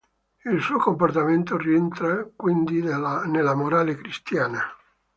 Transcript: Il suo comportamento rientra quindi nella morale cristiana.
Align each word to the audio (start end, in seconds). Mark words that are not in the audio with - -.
Il 0.45 0.59
suo 0.61 0.79
comportamento 0.79 1.57
rientra 1.57 2.27
quindi 2.35 2.81
nella 2.81 3.53
morale 3.53 3.93
cristiana. 3.95 4.59